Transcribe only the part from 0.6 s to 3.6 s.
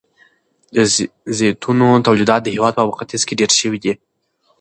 د زیتونو تولیدات د هیواد په ختیځ کې ډیر